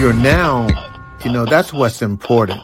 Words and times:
your 0.00 0.12
now, 0.14 0.66
you 1.22 1.30
know, 1.30 1.44
that's 1.44 1.74
what's 1.74 2.00
important. 2.00 2.58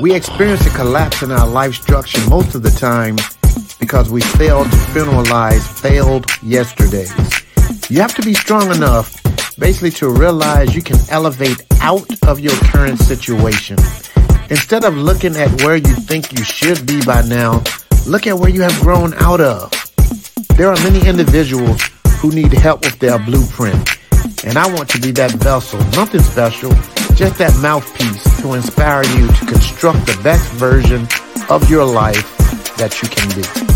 We 0.00 0.14
experience 0.14 0.64
a 0.66 0.70
collapse 0.70 1.20
in 1.24 1.32
our 1.32 1.48
life 1.48 1.74
structure 1.74 2.20
most 2.30 2.54
of 2.54 2.62
the 2.62 2.70
time 2.70 3.16
because 3.80 4.08
we 4.08 4.20
failed 4.20 4.66
to 4.70 4.76
funeralize 4.94 5.62
failed 5.80 6.26
yesterdays. 6.44 7.10
You 7.90 8.00
have 8.00 8.14
to 8.14 8.22
be 8.22 8.34
strong 8.34 8.70
enough 8.70 9.20
basically 9.58 9.90
to 9.92 10.08
realize 10.08 10.76
you 10.76 10.82
can 10.82 10.98
elevate 11.10 11.60
out 11.80 12.06
of 12.28 12.38
your 12.38 12.54
current 12.70 13.00
situation. 13.00 13.76
Instead 14.48 14.84
of 14.84 14.96
looking 14.96 15.34
at 15.34 15.50
where 15.62 15.76
you 15.76 15.94
think 16.06 16.38
you 16.38 16.44
should 16.44 16.86
be 16.86 17.04
by 17.04 17.22
now, 17.22 17.64
look 18.06 18.28
at 18.28 18.38
where 18.38 18.50
you 18.50 18.62
have 18.62 18.78
grown 18.80 19.12
out 19.14 19.40
of. 19.40 19.72
There 20.56 20.68
are 20.68 20.76
many 20.84 21.04
individuals 21.08 21.82
who 22.20 22.30
need 22.30 22.52
help 22.52 22.84
with 22.84 23.00
their 23.00 23.18
blueprint. 23.18 23.98
And 24.44 24.58
I 24.58 24.66
want 24.72 24.90
to 24.90 25.00
be 25.00 25.10
that 25.12 25.32
vessel, 25.32 25.78
nothing 25.96 26.20
special, 26.20 26.70
just 27.14 27.38
that 27.38 27.56
mouthpiece 27.62 28.42
to 28.42 28.52
inspire 28.52 29.02
you 29.16 29.26
to 29.26 29.46
construct 29.46 30.06
the 30.06 30.20
best 30.22 30.50
version 30.52 31.08
of 31.48 31.70
your 31.70 31.84
life 31.84 32.36
that 32.76 33.02
you 33.02 33.08
can 33.08 33.28
be. 33.34 33.73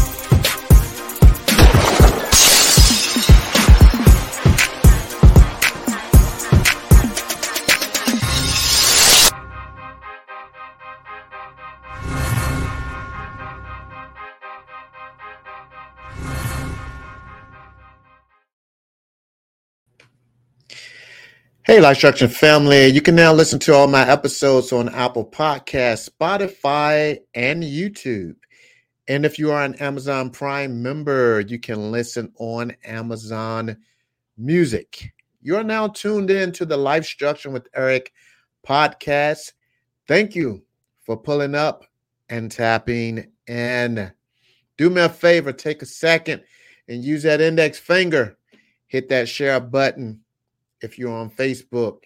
Hey, 21.70 21.80
LifeStruction 21.80 22.30
family. 22.30 22.86
You 22.86 23.02
can 23.02 23.14
now 23.14 23.34
listen 23.34 23.58
to 23.58 23.74
all 23.74 23.88
my 23.88 24.08
episodes 24.08 24.72
on 24.72 24.88
Apple 24.88 25.26
Podcasts, 25.26 26.08
Spotify, 26.08 27.18
and 27.34 27.62
YouTube. 27.62 28.36
And 29.06 29.26
if 29.26 29.38
you 29.38 29.50
are 29.50 29.62
an 29.62 29.74
Amazon 29.74 30.30
Prime 30.30 30.82
member, 30.82 31.40
you 31.40 31.58
can 31.58 31.92
listen 31.92 32.32
on 32.38 32.74
Amazon 32.84 33.76
Music. 34.38 35.12
You 35.42 35.56
are 35.56 35.62
now 35.62 35.88
tuned 35.88 36.30
in 36.30 36.52
to 36.52 36.64
the 36.64 36.78
LifeStruction 36.78 37.52
with 37.52 37.68
Eric 37.74 38.14
podcast. 38.66 39.52
Thank 40.06 40.34
you 40.34 40.64
for 41.02 41.18
pulling 41.18 41.54
up 41.54 41.84
and 42.30 42.50
tapping 42.50 43.30
in. 43.46 44.10
Do 44.78 44.88
me 44.88 45.02
a 45.02 45.10
favor, 45.10 45.52
take 45.52 45.82
a 45.82 45.86
second 45.86 46.44
and 46.88 47.04
use 47.04 47.24
that 47.24 47.42
index 47.42 47.78
finger. 47.78 48.38
Hit 48.86 49.10
that 49.10 49.28
share 49.28 49.60
button 49.60 50.22
if 50.80 50.98
you're 50.98 51.16
on 51.16 51.30
Facebook, 51.30 51.98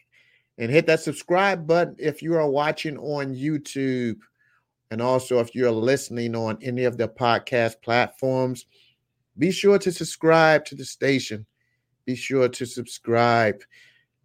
and 0.59 0.71
hit 0.71 0.87
that 0.87 1.01
subscribe 1.01 1.67
button 1.67 1.97
if 1.99 2.23
you 2.23 2.35
are 2.35 2.49
watching 2.49 2.99
on 2.99 3.35
YouTube. 3.35 4.19
And 4.91 5.01
also, 5.01 5.39
if 5.41 5.55
you're 5.55 5.71
listening 5.71 6.37
on 6.37 6.59
any 6.61 6.85
of 6.85 6.99
the 6.99 7.09
podcast 7.09 7.81
platforms, 7.83 8.67
be 9.39 9.51
sure 9.51 9.79
to 9.79 9.91
subscribe 9.91 10.67
to 10.67 10.75
the 10.75 10.85
station. 10.85 11.47
Be 12.05 12.15
sure 12.15 12.49
to 12.49 12.67
subscribe. 12.67 13.63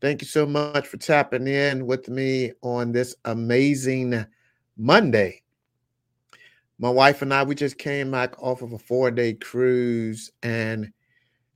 Thank 0.02 0.22
you 0.22 0.28
so 0.28 0.45
much 0.45 0.88
for 0.88 0.98
tapping 0.98 1.48
in 1.48 1.86
with 1.86 2.09
me 2.09 2.52
on 2.62 2.92
this 2.92 3.16
amazing 3.25 4.25
Monday. 4.78 5.42
My 6.80 6.90
wife 6.90 7.22
and 7.22 7.34
I, 7.34 7.44
we 7.44 7.56
just 7.56 7.78
came 7.78 8.12
back 8.12 8.36
off 8.42 8.62
of 8.62 8.73
a 8.73 8.78
four 8.78 9.09
day 9.09 9.34
cruise, 9.34 10.31
and 10.44 10.92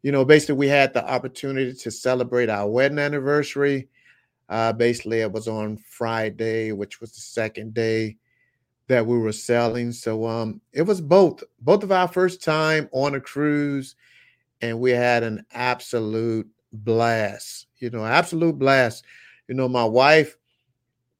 you 0.03 0.11
know, 0.11 0.25
basically 0.25 0.55
we 0.55 0.67
had 0.67 0.93
the 0.93 1.07
opportunity 1.07 1.73
to 1.73 1.91
celebrate 1.91 2.49
our 2.49 2.67
wedding 2.67 2.99
anniversary. 2.99 3.87
Uh, 4.49 4.73
basically, 4.73 5.21
it 5.21 5.31
was 5.31 5.47
on 5.47 5.77
Friday, 5.77 6.71
which 6.71 6.99
was 6.99 7.13
the 7.13 7.21
second 7.21 7.73
day 7.73 8.17
that 8.87 9.05
we 9.05 9.17
were 9.17 9.31
sailing. 9.31 9.91
So 9.91 10.27
um, 10.27 10.59
it 10.73 10.81
was 10.81 10.99
both 10.99 11.43
both 11.61 11.83
of 11.83 11.91
our 11.91 12.07
first 12.07 12.43
time 12.43 12.89
on 12.91 13.15
a 13.15 13.21
cruise, 13.21 13.95
and 14.61 14.79
we 14.79 14.91
had 14.91 15.23
an 15.23 15.45
absolute 15.53 16.47
blast. 16.73 17.67
You 17.77 17.91
know, 17.91 18.05
absolute 18.05 18.57
blast. 18.57 19.05
You 19.47 19.55
know, 19.55 19.69
my 19.69 19.85
wife. 19.85 20.37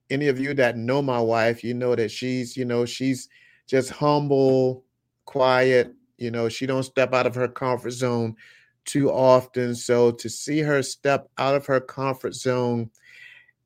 Any 0.09 0.28
of 0.28 0.38
you 0.38 0.53
that 0.56 0.75
know 0.75 1.02
my 1.02 1.22
wife, 1.22 1.64
you 1.64 1.74
know 1.74 1.96
that 1.96 2.12
she's, 2.12 2.58
you 2.58 2.66
know, 2.66 2.84
she's 2.84 3.30
just 3.66 3.91
humble, 3.91 4.84
quiet. 5.24 5.94
You 6.18 6.31
know, 6.31 6.50
she 6.50 6.66
don't 6.66 6.84
step 6.84 7.14
out 7.14 7.25
of 7.25 7.36
her 7.36 7.47
comfort 7.47 7.91
zone 7.91 8.36
too 8.86 9.12
often. 9.12 9.75
So 9.75 10.12
to 10.12 10.30
see 10.30 10.59
her 10.59 10.84
step 10.84 11.30
out 11.38 11.56
of 11.56 11.66
her 11.66 11.80
comfort 11.80 12.34
zone 12.34 12.90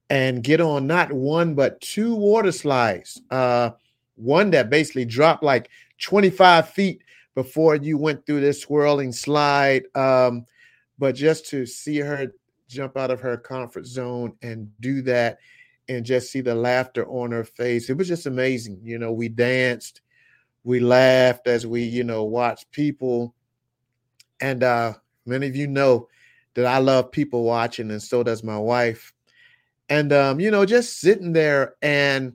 and 0.09 0.43
get 0.43 0.61
on 0.61 0.87
not 0.87 1.11
one 1.11 1.55
but 1.55 1.81
two 1.81 2.15
water 2.15 2.51
slides, 2.51 3.21
uh, 3.31 3.71
one 4.15 4.51
that 4.51 4.69
basically 4.69 5.05
dropped 5.05 5.43
like 5.43 5.69
25 5.99 6.69
feet 6.69 7.01
before 7.33 7.75
you 7.75 7.97
went 7.97 8.25
through 8.25 8.41
this 8.41 8.61
swirling 8.61 9.11
slide. 9.11 9.83
Um, 9.95 10.45
but 10.97 11.15
just 11.15 11.47
to 11.49 11.65
see 11.65 11.99
her 11.99 12.31
jump 12.67 12.97
out 12.97 13.11
of 13.11 13.19
her 13.21 13.37
comfort 13.37 13.85
zone 13.85 14.33
and 14.41 14.69
do 14.79 15.01
that 15.03 15.37
and 15.87 16.05
just 16.05 16.31
see 16.31 16.41
the 16.41 16.55
laughter 16.55 17.05
on 17.07 17.31
her 17.31 17.43
face, 17.43 17.89
it 17.89 17.97
was 17.97 18.07
just 18.07 18.25
amazing. 18.25 18.79
You 18.83 18.97
know, 18.97 19.11
we 19.11 19.29
danced, 19.29 20.01
we 20.63 20.79
laughed 20.79 21.47
as 21.47 21.67
we, 21.67 21.83
you 21.83 22.03
know, 22.03 22.23
watched 22.23 22.71
people. 22.71 23.35
And 24.41 24.63
uh, 24.63 24.93
Many 25.25 25.47
of 25.47 25.55
you 25.55 25.67
know 25.67 26.07
that 26.53 26.65
I 26.65 26.77
love 26.77 27.11
people 27.11 27.43
watching, 27.43 27.91
and 27.91 28.01
so 28.01 28.23
does 28.23 28.43
my 28.43 28.57
wife. 28.57 29.13
And 29.89 30.11
um, 30.13 30.39
you 30.39 30.51
know, 30.51 30.65
just 30.65 30.99
sitting 30.99 31.33
there, 31.33 31.75
and 31.81 32.33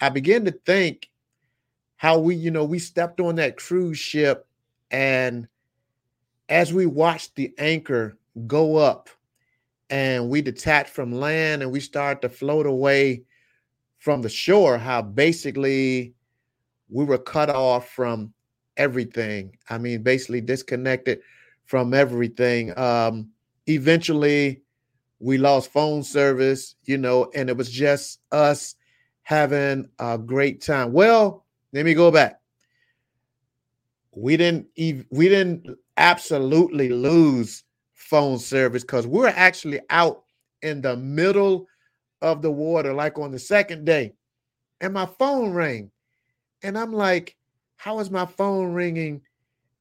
I 0.00 0.08
began 0.08 0.44
to 0.44 0.52
think 0.52 1.08
how 1.96 2.18
we, 2.18 2.34
you 2.34 2.50
know, 2.50 2.64
we 2.64 2.78
stepped 2.78 3.20
on 3.20 3.36
that 3.36 3.56
cruise 3.56 3.98
ship, 3.98 4.46
and 4.90 5.48
as 6.48 6.72
we 6.72 6.86
watched 6.86 7.34
the 7.34 7.52
anchor 7.58 8.18
go 8.46 8.76
up, 8.76 9.08
and 9.88 10.28
we 10.28 10.42
detached 10.42 10.90
from 10.90 11.12
land, 11.12 11.62
and 11.62 11.72
we 11.72 11.80
started 11.80 12.20
to 12.22 12.28
float 12.28 12.66
away 12.66 13.22
from 13.98 14.22
the 14.22 14.28
shore, 14.28 14.78
how 14.78 15.02
basically 15.02 16.14
we 16.88 17.04
were 17.04 17.18
cut 17.18 17.50
off 17.50 17.90
from 17.90 18.32
everything. 18.76 19.56
I 19.68 19.78
mean, 19.78 20.02
basically 20.02 20.40
disconnected 20.40 21.20
from 21.66 21.92
everything. 21.92 22.76
Um, 22.78 23.30
eventually, 23.66 24.62
we 25.18 25.38
lost 25.38 25.72
phone 25.72 26.02
service, 26.02 26.76
you 26.84 26.98
know, 26.98 27.30
and 27.34 27.50
it 27.50 27.56
was 27.56 27.70
just 27.70 28.20
us 28.32 28.76
having 29.22 29.88
a 29.98 30.16
great 30.18 30.62
time. 30.62 30.92
Well, 30.92 31.44
let 31.72 31.84
me 31.84 31.94
go 31.94 32.10
back. 32.10 32.40
We 34.12 34.36
didn't 34.36 34.66
we 34.76 35.28
didn't 35.28 35.76
absolutely 35.96 36.88
lose 36.88 37.64
phone 37.92 38.38
service 38.38 38.82
because 38.82 39.06
we're 39.06 39.28
actually 39.28 39.80
out 39.90 40.22
in 40.62 40.80
the 40.80 40.96
middle 40.96 41.66
of 42.22 42.40
the 42.40 42.50
water, 42.50 42.94
like 42.94 43.18
on 43.18 43.30
the 43.30 43.38
second 43.38 43.84
day, 43.84 44.14
and 44.80 44.94
my 44.94 45.04
phone 45.04 45.52
rang, 45.52 45.90
and 46.62 46.78
I'm 46.78 46.92
like, 46.92 47.36
"How 47.76 47.98
is 47.98 48.10
my 48.10 48.24
phone 48.24 48.72
ringing 48.72 49.20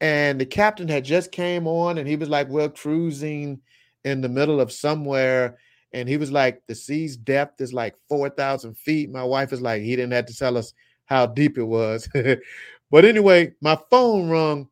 and 0.01 0.39
the 0.39 0.45
captain 0.45 0.87
had 0.87 1.05
just 1.05 1.31
came 1.31 1.67
on 1.67 1.97
and 1.97 2.07
he 2.07 2.15
was 2.15 2.29
like 2.29 2.47
we're 2.49 2.69
cruising 2.69 3.61
in 4.03 4.21
the 4.21 4.29
middle 4.29 4.59
of 4.59 4.71
somewhere 4.71 5.57
and 5.93 6.09
he 6.09 6.17
was 6.17 6.31
like 6.31 6.61
the 6.67 6.75
sea's 6.75 7.15
depth 7.15 7.61
is 7.61 7.73
like 7.73 7.95
4000 8.09 8.77
feet. 8.77 9.11
My 9.11 9.23
wife 9.23 9.53
is 9.53 9.61
like 9.61 9.81
he 9.81 9.95
didn't 9.95 10.13
have 10.13 10.25
to 10.25 10.35
tell 10.35 10.57
us 10.57 10.73
how 11.05 11.25
deep 11.25 11.57
it 11.57 11.63
was. 11.63 12.09
But 12.91 13.03
anyway 13.03 13.51
my 13.61 13.77
phone 13.89 14.29
rung 14.29 14.69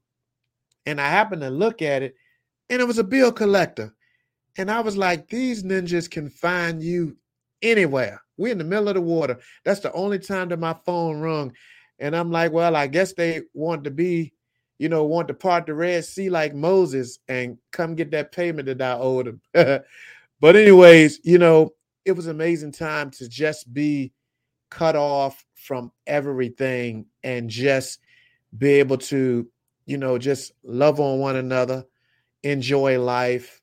and 0.85 1.01
i 1.01 1.09
happened 1.09 1.41
to 1.41 1.49
look 1.49 1.81
at 1.81 2.03
it 2.03 2.15
and 2.69 2.79
it 2.79 2.85
was 2.85 2.99
a 2.99 3.03
bill 3.03 3.31
collector. 3.31 3.93
And 4.57 4.69
i 4.69 4.79
was 4.81 4.95
like 4.95 5.27
these 5.27 5.63
ninjas 5.63 6.09
can 6.09 6.29
find 6.29 6.81
you 6.81 7.17
anywhere. 7.61 8.21
We're 8.37 8.51
in 8.51 8.59
the 8.59 8.63
middle 8.63 8.87
of 8.87 8.95
the 8.95 9.01
water. 9.01 9.39
That's 9.65 9.79
the 9.79 9.91
only 9.93 10.19
time 10.19 10.49
that 10.49 10.59
my 10.59 10.75
phone 10.85 11.21
rung 11.21 11.53
and 11.99 12.15
i'm 12.15 12.31
like 12.31 12.51
well 12.51 12.75
i 12.75 12.87
guess 12.87 13.13
they 13.13 13.41
want 13.53 13.83
to 13.83 13.91
be 13.91 14.33
you 14.79 14.89
know, 14.89 15.03
want 15.03 15.27
to 15.27 15.33
part 15.33 15.65
the 15.65 15.73
Red 15.73 16.05
Sea 16.05 16.29
like 16.29 16.53
Moses 16.53 17.19
and 17.27 17.57
come 17.71 17.95
get 17.95 18.11
that 18.11 18.31
payment 18.31 18.65
that 18.65 18.81
I 18.81 18.99
owed 18.99 19.27
him. 19.27 19.41
but, 20.41 20.55
anyways, 20.55 21.19
you 21.23 21.37
know, 21.37 21.71
it 22.05 22.11
was 22.13 22.27
amazing 22.27 22.71
time 22.71 23.11
to 23.11 23.29
just 23.29 23.73
be 23.73 24.11
cut 24.69 24.95
off 24.95 25.45
from 25.55 25.91
everything 26.07 27.05
and 27.23 27.49
just 27.49 27.99
be 28.57 28.71
able 28.71 28.97
to, 28.97 29.47
you 29.85 29.97
know, 29.97 30.17
just 30.17 30.51
love 30.63 30.99
on 30.99 31.19
one 31.19 31.35
another, 31.35 31.85
enjoy 32.43 32.99
life, 32.99 33.61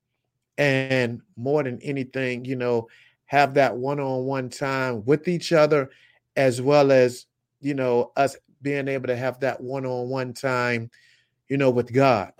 and 0.58 1.20
more 1.36 1.62
than 1.62 1.80
anything, 1.82 2.44
you 2.44 2.56
know, 2.56 2.88
have 3.26 3.54
that 3.54 3.76
one 3.76 4.00
on 4.00 4.24
one 4.24 4.48
time 4.48 5.04
with 5.04 5.28
each 5.28 5.52
other, 5.52 5.90
as 6.36 6.60
well 6.60 6.92
as, 6.92 7.26
you 7.60 7.74
know, 7.74 8.12
us 8.16 8.36
being 8.62 8.88
able 8.88 9.08
to 9.08 9.16
have 9.16 9.40
that 9.40 9.60
one 9.60 9.86
on 9.86 10.08
one 10.08 10.32
time 10.32 10.90
you 11.48 11.56
know, 11.56 11.70
with 11.70 11.92
God. 11.92 12.32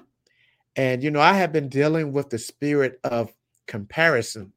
And, 0.77 1.03
you 1.03 1.11
know, 1.11 1.21
I 1.21 1.35
have 1.35 1.53
been 1.53 1.69
dealing 1.69 2.13
with 2.13 2.31
the 2.31 2.39
spirit 2.39 3.01
of 3.05 3.35
comparison. 3.67 4.53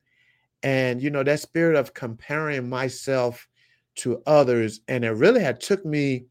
and 0.63 1.01
you 1.01 1.09
know 1.11 1.23
that 1.23 1.39
spirit 1.39 1.75
of 1.75 1.93
comparing 1.93 2.67
myself 2.69 3.47
to 3.95 4.21
others 4.25 4.81
and 4.87 5.05
it 5.05 5.11
really 5.11 5.41
had 5.41 5.59
took 5.59 5.85
me 5.85 6.25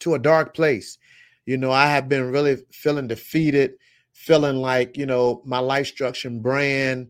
to 0.00 0.14
a 0.14 0.18
dark 0.18 0.54
place 0.54 0.98
you 1.46 1.56
know 1.56 1.70
i 1.72 1.86
have 1.86 2.08
been 2.08 2.30
really 2.30 2.56
feeling 2.72 3.06
defeated 3.06 3.72
feeling 4.12 4.56
like 4.56 4.96
you 4.96 5.06
know 5.06 5.40
my 5.46 5.60
LifeStruction 5.60 6.42
brand 6.42 7.08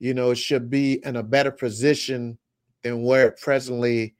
you 0.00 0.12
know 0.12 0.34
should 0.34 0.68
be 0.68 1.04
in 1.04 1.16
a 1.16 1.22
better 1.22 1.50
position 1.52 2.36
than 2.82 3.02
where 3.02 3.28
it 3.28 3.40
presently 3.40 4.14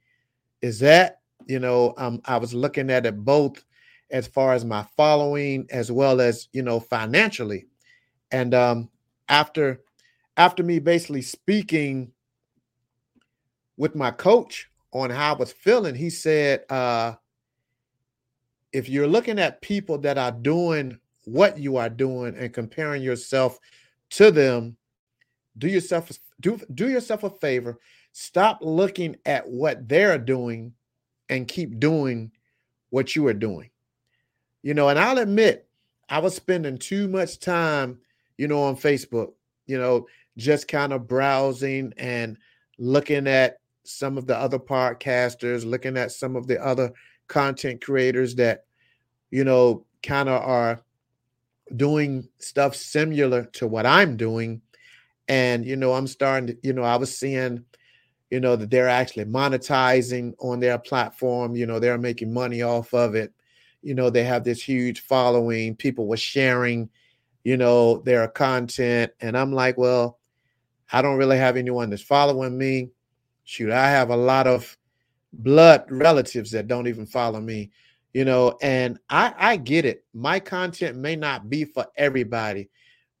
is 0.61 0.81
at 0.81 1.18
you 1.49 1.59
know 1.59 1.93
um, 1.97 2.21
i 2.25 2.37
was 2.37 2.53
looking 2.53 2.89
at 2.89 3.05
it 3.05 3.17
both 3.25 3.63
as 4.11 4.27
far 4.27 4.53
as 4.53 4.63
my 4.63 4.85
following 4.95 5.67
as 5.71 5.91
well 5.91 6.21
as 6.21 6.47
you 6.53 6.61
know 6.61 6.79
financially 6.79 7.65
and 8.31 8.53
um 8.53 8.89
after 9.27 9.81
after 10.37 10.63
me 10.63 10.79
basically 10.79 11.21
speaking 11.21 12.11
with 13.77 13.95
my 13.95 14.11
coach 14.11 14.69
on 14.91 15.09
how 15.09 15.33
I 15.33 15.37
was 15.37 15.51
feeling, 15.51 15.95
he 15.95 16.09
said, 16.09 16.63
uh, 16.69 17.13
if 18.71 18.87
you're 18.89 19.07
looking 19.07 19.39
at 19.39 19.61
people 19.61 19.97
that 19.99 20.17
are 20.17 20.31
doing 20.31 20.99
what 21.25 21.57
you 21.57 21.77
are 21.77 21.89
doing 21.89 22.35
and 22.35 22.53
comparing 22.53 23.01
yourself 23.01 23.57
to 24.11 24.31
them, 24.31 24.77
do 25.57 25.67
yourself 25.67 26.11
do 26.39 26.59
do 26.73 26.89
yourself 26.89 27.23
a 27.23 27.29
favor. 27.29 27.79
Stop 28.11 28.59
looking 28.61 29.15
at 29.25 29.47
what 29.47 29.87
they're 29.87 30.17
doing 30.17 30.73
and 31.29 31.47
keep 31.47 31.79
doing 31.79 32.31
what 32.89 33.15
you 33.15 33.27
are 33.27 33.33
doing. 33.33 33.69
You 34.63 34.73
know, 34.73 34.89
and 34.89 34.99
I'll 34.99 35.19
admit 35.19 35.67
I 36.09 36.19
was 36.19 36.35
spending 36.35 36.77
too 36.77 37.07
much 37.07 37.39
time, 37.39 37.99
you 38.37 38.47
know, 38.47 38.63
on 38.63 38.75
Facebook. 38.75 39.33
You 39.67 39.77
know, 39.77 40.07
just 40.37 40.67
kind 40.67 40.91
of 40.93 41.07
browsing 41.07 41.93
and 41.97 42.37
looking 42.79 43.27
at 43.27 43.59
some 43.83 44.17
of 44.17 44.25
the 44.25 44.35
other 44.35 44.59
podcasters, 44.59 45.65
looking 45.65 45.97
at 45.97 46.11
some 46.11 46.35
of 46.35 46.47
the 46.47 46.63
other 46.63 46.91
content 47.27 47.83
creators 47.83 48.35
that, 48.35 48.65
you 49.29 49.43
know, 49.43 49.85
kind 50.01 50.27
of 50.27 50.41
are 50.41 50.81
doing 51.75 52.27
stuff 52.39 52.75
similar 52.75 53.45
to 53.45 53.67
what 53.67 53.85
I'm 53.85 54.17
doing. 54.17 54.61
And, 55.27 55.63
you 55.63 55.75
know, 55.75 55.93
I'm 55.93 56.07
starting 56.07 56.47
to, 56.47 56.57
you 56.63 56.73
know, 56.73 56.81
I 56.81 56.95
was 56.95 57.15
seeing, 57.15 57.63
you 58.29 58.39
know, 58.39 58.55
that 58.55 58.69
they're 58.69 58.89
actually 58.89 59.25
monetizing 59.25 60.33
on 60.39 60.59
their 60.59 60.77
platform. 60.77 61.55
You 61.55 61.65
know, 61.65 61.79
they're 61.79 61.97
making 61.97 62.31
money 62.31 62.61
off 62.61 62.93
of 62.93 63.15
it. 63.15 63.33
You 63.81 63.95
know, 63.95 64.09
they 64.09 64.23
have 64.23 64.43
this 64.43 64.61
huge 64.61 65.01
following. 65.01 65.75
People 65.75 66.07
were 66.07 66.17
sharing, 66.17 66.89
you 67.43 67.57
know, 67.57 67.99
their 67.99 68.27
content. 68.27 69.11
And 69.21 69.37
I'm 69.37 69.51
like, 69.51 69.77
well, 69.77 70.19
I 70.91 71.01
don't 71.01 71.17
really 71.17 71.37
have 71.37 71.57
anyone 71.57 71.89
that's 71.89 72.01
following 72.01 72.57
me. 72.57 72.89
Shoot, 73.45 73.71
I 73.71 73.89
have 73.89 74.09
a 74.09 74.17
lot 74.17 74.45
of 74.47 74.77
blood 75.33 75.85
relatives 75.89 76.51
that 76.51 76.67
don't 76.67 76.87
even 76.87 77.05
follow 77.05 77.39
me, 77.39 77.71
you 78.13 78.25
know, 78.25 78.57
and 78.61 78.99
I 79.09 79.33
I 79.37 79.57
get 79.57 79.85
it. 79.85 80.03
My 80.13 80.39
content 80.39 80.97
may 80.97 81.15
not 81.15 81.49
be 81.49 81.65
for 81.65 81.87
everybody, 81.95 82.69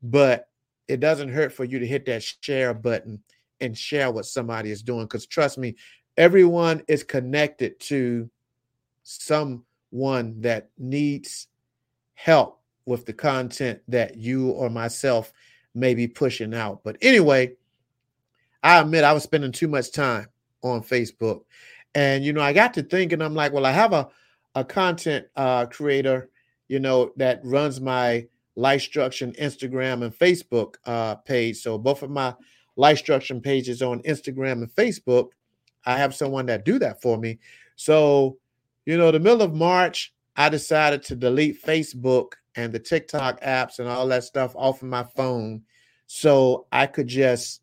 but 0.03 0.49
it 0.87 0.99
doesn't 0.99 1.29
hurt 1.29 1.53
for 1.53 1.63
you 1.63 1.79
to 1.79 1.87
hit 1.87 2.05
that 2.05 2.23
share 2.23 2.73
button 2.73 3.23
and 3.61 3.77
share 3.77 4.11
what 4.11 4.25
somebody 4.25 4.71
is 4.71 4.81
doing 4.81 5.07
cuz 5.07 5.25
trust 5.25 5.57
me, 5.57 5.75
everyone 6.17 6.83
is 6.87 7.03
connected 7.03 7.79
to 7.79 8.29
someone 9.03 10.39
that 10.41 10.69
needs 10.77 11.47
help 12.13 12.61
with 12.85 13.05
the 13.05 13.13
content 13.13 13.79
that 13.87 14.17
you 14.17 14.49
or 14.49 14.69
myself 14.69 15.31
may 15.73 15.93
be 15.93 16.07
pushing 16.07 16.53
out. 16.53 16.83
But 16.83 16.97
anyway, 17.01 17.53
I 18.63 18.79
admit 18.79 19.03
I 19.03 19.13
was 19.13 19.23
spending 19.23 19.51
too 19.51 19.67
much 19.67 19.91
time 19.91 20.27
on 20.61 20.81
Facebook. 20.81 21.43
And 21.95 22.23
you 22.23 22.33
know, 22.33 22.41
I 22.41 22.53
got 22.53 22.73
to 22.75 22.83
thinking, 22.83 23.21
I'm 23.21 23.35
like, 23.35 23.53
well, 23.53 23.65
I 23.65 23.71
have 23.71 23.93
a, 23.93 24.09
a 24.55 24.63
content 24.63 25.27
uh, 25.35 25.65
creator, 25.67 26.29
you 26.67 26.79
know, 26.79 27.11
that 27.17 27.41
runs 27.43 27.79
my 27.79 28.27
LifeStruction 28.57 29.37
Instagram 29.39 30.03
and 30.03 30.13
Facebook 30.13 30.75
uh, 30.85 31.15
page. 31.15 31.57
So 31.57 31.77
both 31.77 32.03
of 32.03 32.09
my 32.09 32.35
LifeStruction 32.79 33.43
pages 33.43 33.81
on 33.81 34.01
Instagram 34.03 34.63
and 34.63 34.73
Facebook, 34.73 35.29
I 35.85 35.97
have 35.97 36.15
someone 36.15 36.45
that 36.47 36.65
do 36.65 36.79
that 36.79 37.01
for 37.01 37.17
me. 37.17 37.39
So, 37.75 38.37
you 38.85 38.97
know, 38.97 39.11
the 39.11 39.19
middle 39.19 39.41
of 39.41 39.53
March, 39.53 40.13
I 40.35 40.49
decided 40.49 41.03
to 41.03 41.15
delete 41.15 41.61
Facebook 41.61 42.33
and 42.55 42.71
the 42.71 42.79
TikTok 42.79 43.41
apps 43.41 43.79
and 43.79 43.87
all 43.87 44.07
that 44.07 44.23
stuff 44.23 44.53
off 44.55 44.81
of 44.81 44.87
my 44.87 45.03
phone 45.03 45.63
so 46.07 46.67
I 46.71 46.87
could 46.87 47.07
just 47.07 47.61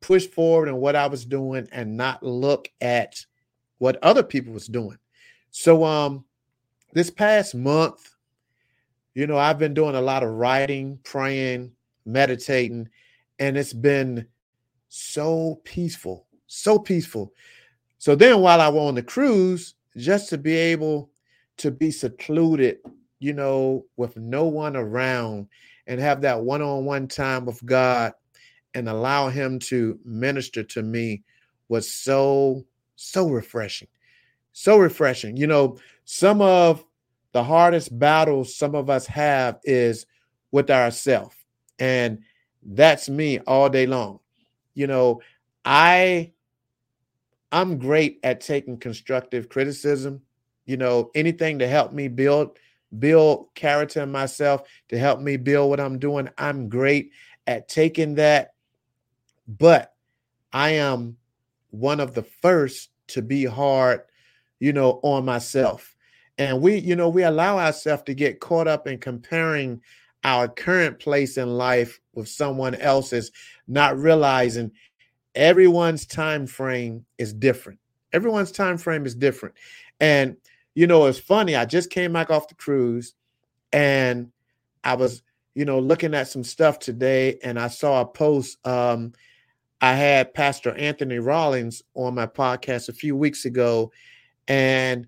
push 0.00 0.26
forward 0.26 0.68
in 0.68 0.76
what 0.76 0.94
I 0.94 1.06
was 1.06 1.24
doing 1.24 1.66
and 1.72 1.96
not 1.96 2.22
look 2.22 2.70
at 2.80 3.24
what 3.78 4.02
other 4.02 4.22
people 4.22 4.52
was 4.52 4.66
doing. 4.66 4.98
So 5.50 5.84
um 5.84 6.24
this 6.92 7.10
past 7.10 7.54
month, 7.54 8.14
you 9.14 9.26
know, 9.26 9.38
I've 9.38 9.58
been 9.58 9.74
doing 9.74 9.96
a 9.96 10.00
lot 10.00 10.22
of 10.22 10.30
writing, 10.30 10.98
praying, 11.02 11.72
meditating, 12.04 12.88
and 13.38 13.56
it's 13.56 13.72
been 13.72 14.26
so 14.88 15.60
peaceful, 15.64 16.26
so 16.46 16.78
peaceful. 16.78 17.32
So 17.98 18.14
then 18.14 18.40
while 18.40 18.60
I 18.60 18.68
was 18.68 18.88
on 18.88 18.94
the 18.94 19.02
cruise, 19.02 19.74
just 19.96 20.28
to 20.30 20.38
be 20.38 20.54
able 20.54 21.10
to 21.58 21.70
be 21.70 21.90
secluded, 21.90 22.78
you 23.18 23.32
know, 23.32 23.84
with 23.96 24.16
no 24.16 24.44
one 24.44 24.76
around 24.76 25.48
and 25.86 26.00
have 26.00 26.20
that 26.22 26.40
one-on-one 26.40 27.08
time 27.08 27.46
with 27.46 27.64
God 27.64 28.12
and 28.74 28.88
allow 28.88 29.28
him 29.28 29.58
to 29.58 29.98
minister 30.04 30.62
to 30.62 30.82
me 30.82 31.22
was 31.68 31.90
so 31.90 32.64
so 32.96 33.28
refreshing 33.28 33.88
so 34.52 34.78
refreshing 34.78 35.36
you 35.36 35.46
know 35.46 35.78
some 36.04 36.40
of 36.40 36.84
the 37.32 37.42
hardest 37.42 37.98
battles 37.98 38.56
some 38.56 38.74
of 38.74 38.88
us 38.88 39.06
have 39.06 39.58
is 39.64 40.06
with 40.52 40.70
ourself 40.70 41.44
and 41.78 42.18
that's 42.70 43.08
me 43.08 43.38
all 43.40 43.68
day 43.68 43.86
long 43.86 44.18
you 44.74 44.86
know 44.86 45.20
i 45.64 46.30
i'm 47.52 47.78
great 47.78 48.18
at 48.22 48.40
taking 48.40 48.76
constructive 48.76 49.48
criticism 49.48 50.20
you 50.64 50.76
know 50.76 51.10
anything 51.14 51.58
to 51.58 51.68
help 51.68 51.92
me 51.92 52.08
build 52.08 52.58
build 52.98 53.48
character 53.54 54.02
in 54.02 54.10
myself 54.10 54.62
to 54.88 54.98
help 54.98 55.20
me 55.20 55.36
build 55.36 55.70
what 55.70 55.80
i'm 55.80 55.98
doing 55.98 56.28
i'm 56.38 56.68
great 56.68 57.10
at 57.46 57.68
taking 57.68 58.14
that 58.14 58.54
but 59.46 59.94
I 60.52 60.70
am 60.70 61.16
one 61.70 62.00
of 62.00 62.14
the 62.14 62.22
first 62.22 62.90
to 63.08 63.22
be 63.22 63.44
hard, 63.44 64.02
you 64.58 64.72
know, 64.72 65.00
on 65.02 65.24
myself. 65.24 65.94
And 66.38 66.60
we, 66.60 66.78
you 66.78 66.96
know, 66.96 67.08
we 67.08 67.22
allow 67.22 67.58
ourselves 67.58 68.02
to 68.04 68.14
get 68.14 68.40
caught 68.40 68.68
up 68.68 68.86
in 68.86 68.98
comparing 68.98 69.80
our 70.26 70.48
current 70.48 70.98
place 70.98 71.38
in 71.38 71.56
life 71.56 72.00
with 72.14 72.28
someone 72.28 72.74
else's, 72.74 73.30
not 73.68 73.96
realizing 73.96 74.72
everyone's 75.34 76.04
time 76.04 76.46
frame 76.46 77.06
is 77.16 77.32
different. 77.32 77.78
Everyone's 78.12 78.52
time 78.52 78.76
frame 78.76 79.06
is 79.06 79.14
different. 79.14 79.54
And 80.00 80.36
you 80.74 80.86
know, 80.86 81.06
it's 81.06 81.18
funny. 81.18 81.56
I 81.56 81.64
just 81.64 81.88
came 81.88 82.12
back 82.12 82.28
off 82.28 82.48
the 82.48 82.54
cruise 82.54 83.14
and 83.72 84.30
I 84.84 84.94
was, 84.94 85.22
you 85.54 85.64
know, 85.64 85.78
looking 85.78 86.12
at 86.12 86.28
some 86.28 86.44
stuff 86.44 86.78
today 86.78 87.38
and 87.42 87.58
I 87.58 87.68
saw 87.68 88.02
a 88.02 88.06
post 88.06 88.58
um 88.66 89.12
I 89.80 89.92
had 89.92 90.34
Pastor 90.34 90.74
Anthony 90.74 91.18
Rollins 91.18 91.82
on 91.94 92.14
my 92.14 92.26
podcast 92.26 92.88
a 92.88 92.94
few 92.94 93.14
weeks 93.14 93.44
ago, 93.44 93.92
and 94.48 95.06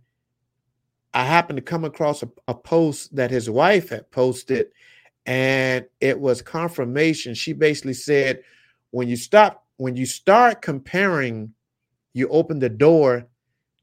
I 1.14 1.24
happened 1.24 1.56
to 1.56 1.62
come 1.62 1.84
across 1.84 2.22
a, 2.22 2.28
a, 2.48 2.54
post 2.54 3.16
that 3.16 3.30
his 3.30 3.48
wife 3.48 3.88
had 3.88 4.10
posted, 4.10 4.66
and 5.28 5.84
it 6.00 6.18
was 6.18 6.40
confirmation. 6.40 7.34
She 7.34 7.52
basically 7.52 7.92
said, 7.92 8.42
"When 8.92 9.08
you 9.08 9.16
stop, 9.16 9.66
when 9.76 9.94
you 9.94 10.06
start 10.06 10.62
comparing, 10.62 11.52
you 12.14 12.28
open 12.30 12.58
the 12.58 12.70
door 12.70 13.28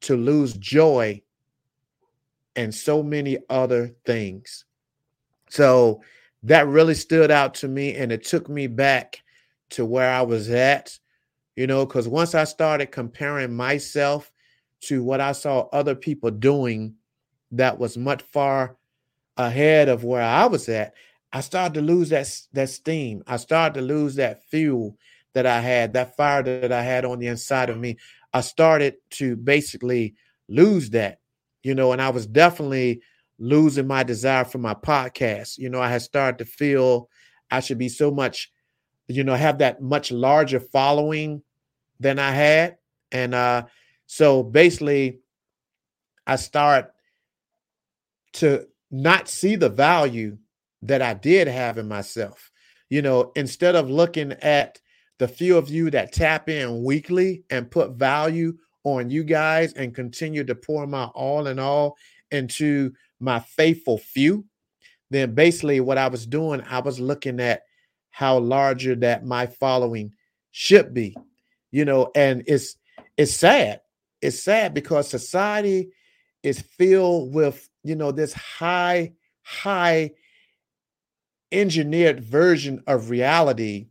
to 0.00 0.16
lose 0.16 0.54
joy 0.54 1.22
and 2.56 2.74
so 2.74 3.00
many 3.00 3.38
other 3.48 3.94
things." 4.04 4.64
So 5.48 6.02
that 6.42 6.66
really 6.66 6.94
stood 6.94 7.30
out 7.30 7.54
to 7.54 7.68
me, 7.68 7.94
and 7.94 8.10
it 8.10 8.24
took 8.24 8.48
me 8.48 8.66
back 8.66 9.22
to 9.70 9.84
where 9.84 10.10
I 10.10 10.22
was 10.22 10.50
at, 10.50 10.98
you 11.54 11.68
know, 11.68 11.86
because 11.86 12.08
once 12.08 12.34
I 12.34 12.42
started 12.42 12.86
comparing 12.90 13.54
myself 13.54 14.32
to 14.80 15.02
what 15.04 15.20
I 15.20 15.30
saw 15.30 15.68
other 15.72 15.94
people 15.94 16.32
doing 16.32 16.96
that 17.52 17.78
was 17.78 17.96
much 17.96 18.22
far 18.22 18.76
ahead 19.36 19.88
of 19.88 20.02
where 20.02 20.22
I 20.22 20.46
was 20.46 20.68
at, 20.68 20.94
I 21.36 21.40
started 21.40 21.74
to 21.74 21.82
lose 21.82 22.08
that, 22.08 22.34
that 22.54 22.70
steam. 22.70 23.22
I 23.26 23.36
started 23.36 23.74
to 23.74 23.86
lose 23.86 24.14
that 24.14 24.42
fuel 24.46 24.96
that 25.34 25.44
I 25.44 25.60
had, 25.60 25.92
that 25.92 26.16
fire 26.16 26.42
that 26.42 26.72
I 26.72 26.80
had 26.80 27.04
on 27.04 27.18
the 27.18 27.26
inside 27.26 27.68
of 27.68 27.76
me. 27.76 27.98
I 28.32 28.40
started 28.40 28.94
to 29.10 29.36
basically 29.36 30.14
lose 30.48 30.88
that, 30.90 31.20
you 31.62 31.74
know, 31.74 31.92
and 31.92 32.00
I 32.00 32.08
was 32.08 32.26
definitely 32.26 33.02
losing 33.38 33.86
my 33.86 34.02
desire 34.02 34.46
for 34.46 34.56
my 34.56 34.72
podcast. 34.72 35.58
You 35.58 35.68
know, 35.68 35.78
I 35.78 35.90
had 35.90 36.00
started 36.00 36.38
to 36.38 36.46
feel 36.46 37.10
I 37.50 37.60
should 37.60 37.76
be 37.76 37.90
so 37.90 38.10
much 38.10 38.50
you 39.06 39.22
know, 39.22 39.34
have 39.34 39.58
that 39.58 39.82
much 39.82 40.10
larger 40.10 40.58
following 40.58 41.42
than 42.00 42.18
I 42.18 42.30
had. 42.30 42.78
And 43.12 43.34
uh, 43.34 43.66
so 44.06 44.42
basically, 44.42 45.20
I 46.26 46.36
start 46.36 46.94
to 48.32 48.66
not 48.90 49.28
see 49.28 49.56
the 49.56 49.68
value 49.68 50.38
that 50.88 51.02
I 51.02 51.14
did 51.14 51.48
have 51.48 51.78
in 51.78 51.88
myself. 51.88 52.50
You 52.88 53.02
know, 53.02 53.32
instead 53.36 53.74
of 53.74 53.90
looking 53.90 54.32
at 54.42 54.80
the 55.18 55.28
few 55.28 55.56
of 55.56 55.68
you 55.68 55.90
that 55.90 56.12
tap 56.12 56.48
in 56.48 56.84
weekly 56.84 57.44
and 57.50 57.70
put 57.70 57.92
value 57.92 58.56
on 58.84 59.10
you 59.10 59.24
guys 59.24 59.72
and 59.72 59.94
continue 59.94 60.44
to 60.44 60.54
pour 60.54 60.86
my 60.86 61.04
all 61.06 61.48
in 61.48 61.58
all 61.58 61.96
into 62.30 62.92
my 63.18 63.40
faithful 63.40 63.98
few, 63.98 64.44
then 65.10 65.34
basically 65.34 65.80
what 65.80 65.98
I 65.98 66.08
was 66.08 66.26
doing, 66.26 66.62
I 66.68 66.80
was 66.80 67.00
looking 67.00 67.40
at 67.40 67.62
how 68.10 68.38
larger 68.38 68.94
that 68.96 69.24
my 69.24 69.46
following 69.46 70.12
should 70.52 70.94
be. 70.94 71.16
You 71.72 71.84
know, 71.84 72.10
and 72.14 72.44
it's 72.46 72.76
it's 73.16 73.34
sad. 73.34 73.80
It's 74.22 74.42
sad 74.42 74.74
because 74.74 75.08
society 75.08 75.90
is 76.42 76.60
filled 76.60 77.34
with, 77.34 77.68
you 77.82 77.96
know, 77.96 78.12
this 78.12 78.32
high, 78.32 79.12
high 79.42 80.12
engineered 81.56 82.22
version 82.22 82.82
of 82.86 83.10
reality 83.10 83.88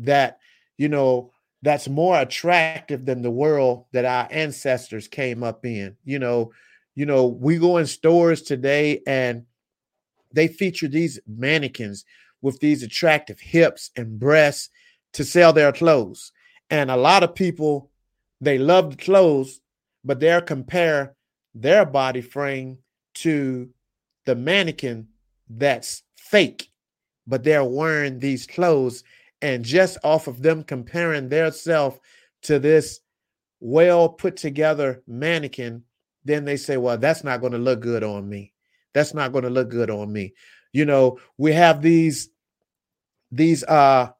that, 0.00 0.38
you 0.76 0.88
know, 0.88 1.32
that's 1.62 1.88
more 1.88 2.20
attractive 2.20 3.06
than 3.06 3.22
the 3.22 3.30
world 3.30 3.86
that 3.92 4.04
our 4.04 4.28
ancestors 4.30 5.08
came 5.08 5.42
up 5.42 5.64
in. 5.64 5.96
You 6.04 6.18
know, 6.18 6.52
you 6.94 7.06
know, 7.06 7.26
we 7.26 7.58
go 7.58 7.78
in 7.78 7.86
stores 7.86 8.42
today 8.42 9.00
and 9.06 9.46
they 10.32 10.48
feature 10.48 10.88
these 10.88 11.18
mannequins 11.26 12.04
with 12.42 12.60
these 12.60 12.82
attractive 12.82 13.40
hips 13.40 13.90
and 13.96 14.18
breasts 14.18 14.68
to 15.14 15.24
sell 15.24 15.52
their 15.52 15.72
clothes. 15.72 16.32
And 16.70 16.90
a 16.90 16.96
lot 16.96 17.22
of 17.22 17.34
people 17.34 17.90
they 18.40 18.58
love 18.58 18.90
the 18.90 18.96
clothes, 19.02 19.60
but 20.04 20.20
they'll 20.20 20.42
compare 20.42 21.14
their 21.54 21.86
body 21.86 22.20
frame 22.20 22.78
to 23.14 23.70
the 24.26 24.34
mannequin 24.34 25.08
that's 25.48 26.02
fake, 26.16 26.70
but 27.26 27.44
they're 27.44 27.64
wearing 27.64 28.18
these 28.18 28.46
clothes. 28.46 29.04
And 29.42 29.64
just 29.64 29.98
off 30.04 30.26
of 30.26 30.42
them 30.42 30.62
comparing 30.62 31.28
their 31.28 31.52
self 31.52 31.98
to 32.42 32.58
this 32.58 33.00
well 33.60 34.08
put 34.08 34.36
together 34.36 35.02
mannequin, 35.06 35.82
then 36.24 36.44
they 36.44 36.56
say, 36.56 36.76
well, 36.76 36.98
that's 36.98 37.24
not 37.24 37.40
going 37.40 37.52
to 37.52 37.58
look 37.58 37.80
good 37.80 38.02
on 38.02 38.28
me. 38.28 38.52
That's 38.94 39.12
not 39.12 39.32
going 39.32 39.44
to 39.44 39.50
look 39.50 39.70
good 39.70 39.90
on 39.90 40.12
me. 40.12 40.34
You 40.72 40.84
know, 40.84 41.18
we 41.38 41.52
have 41.52 41.82
these 41.82 42.30
these 43.32 43.64
uh 43.64 44.10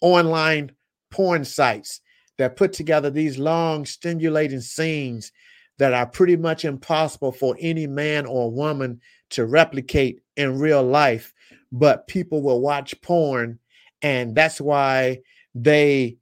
online 0.00 0.72
porn 1.10 1.44
sites 1.44 2.00
that 2.38 2.56
put 2.56 2.72
together 2.72 3.10
these 3.10 3.38
long 3.38 3.84
stimulating 3.84 4.60
scenes 4.60 5.32
that 5.78 5.92
are 5.92 6.06
pretty 6.06 6.36
much 6.36 6.64
impossible 6.64 7.32
for 7.32 7.56
any 7.60 7.86
man 7.86 8.26
or 8.26 8.50
woman 8.50 9.00
to 9.30 9.46
replicate 9.46 10.20
in 10.36 10.58
real 10.58 10.82
life 10.82 11.32
but 11.72 12.06
people 12.06 12.42
will 12.42 12.60
watch 12.60 13.00
porn 13.00 13.58
and 14.02 14.34
that's 14.34 14.60
why 14.60 15.18
they 15.54 16.18